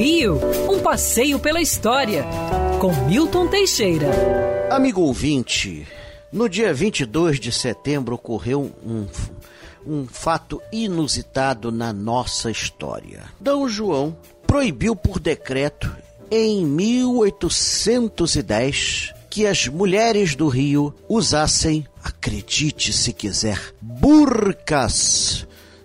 [0.00, 2.24] Rio, um passeio pela história,
[2.80, 4.08] com Milton Teixeira.
[4.70, 5.86] Amigo ouvinte,
[6.32, 9.06] no dia 22 de setembro ocorreu um,
[9.86, 13.24] um fato inusitado na nossa história.
[13.38, 13.50] D.
[13.68, 14.16] João
[14.46, 15.94] proibiu por decreto,
[16.30, 25.29] em 1810, que as mulheres do Rio usassem, acredite se quiser, burcas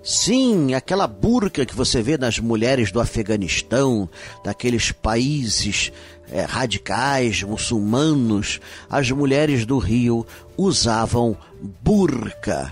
[0.06, 4.08] Sim, aquela burca que você vê nas mulheres do Afeganistão,
[4.44, 5.92] daqueles países
[6.32, 10.24] é, radicais, muçulmanos, as mulheres do Rio
[10.56, 11.36] usavam
[11.82, 12.72] burca.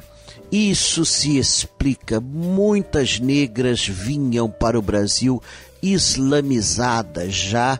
[0.51, 2.21] Isso se explica.
[2.21, 5.41] Muitas negras vinham para o Brasil
[5.81, 7.79] islamizadas, já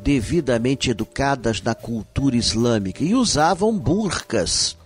[0.00, 4.76] devidamente educadas na cultura islâmica e usavam burcas.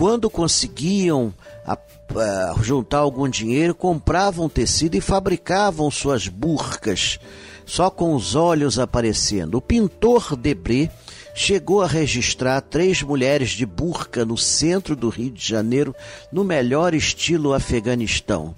[0.00, 1.30] Quando conseguiam
[1.62, 7.20] a uh, juntar algum dinheiro, compravam tecido e fabricavam suas burcas,
[7.66, 9.56] só com os olhos aparecendo.
[9.56, 10.90] O pintor Debré
[11.34, 15.94] chegou a registrar três mulheres de burca no centro do Rio de Janeiro,
[16.32, 18.54] no melhor estilo Afeganistão.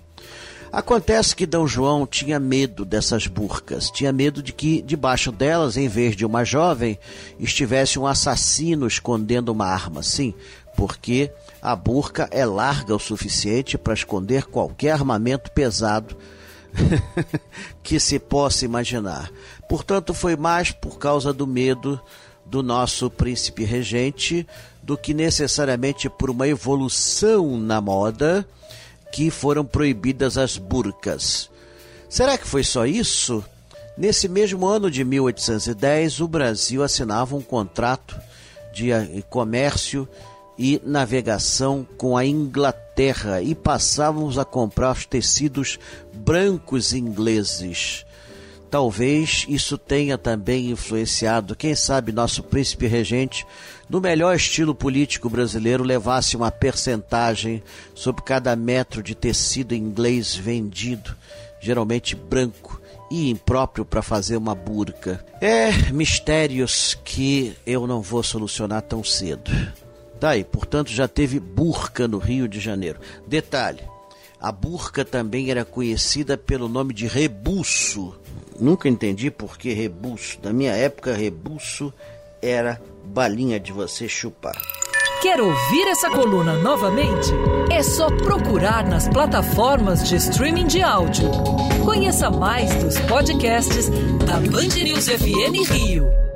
[0.72, 1.58] Acontece que D.
[1.66, 6.44] João tinha medo dessas burcas, tinha medo de que debaixo delas, em vez de uma
[6.44, 6.98] jovem,
[7.38, 10.02] estivesse um assassino escondendo uma arma.
[10.02, 10.32] Sim,
[10.76, 16.16] porque a burca é larga o suficiente para esconder qualquer armamento pesado
[17.82, 19.30] que se possa imaginar.
[19.68, 22.00] Portanto, foi mais por causa do medo
[22.44, 24.46] do nosso príncipe regente
[24.82, 28.46] do que necessariamente por uma evolução na moda
[29.12, 31.48] que foram proibidas as burcas.
[32.08, 33.44] Será que foi só isso?
[33.96, 38.18] Nesse mesmo ano de 1810, o Brasil assinava um contrato
[38.72, 38.90] de
[39.28, 40.08] comércio
[40.62, 45.76] e navegação com a Inglaterra e passávamos a comprar os tecidos
[46.14, 48.06] brancos ingleses.
[48.70, 53.44] Talvez isso tenha também influenciado, quem sabe nosso príncipe regente,
[53.90, 57.60] no melhor estilo político brasileiro, levasse uma percentagem
[57.92, 61.16] sobre cada metro de tecido inglês vendido,
[61.60, 65.24] geralmente branco e impróprio para fazer uma burca.
[65.40, 69.50] É mistérios que eu não vou solucionar tão cedo.
[70.22, 73.00] Tá portanto, já teve burca no Rio de Janeiro.
[73.26, 73.80] Detalhe:
[74.40, 78.14] a burca também era conhecida pelo nome de rebuço.
[78.56, 80.38] Nunca entendi por que rebuço.
[80.40, 81.92] Na minha época, rebuço
[82.40, 84.56] era balinha de você chupar.
[85.22, 87.28] Quer ouvir essa coluna novamente?
[87.68, 91.28] É só procurar nas plataformas de streaming de áudio.
[91.84, 93.88] Conheça mais dos podcasts
[94.24, 96.31] da Band News FM Rio.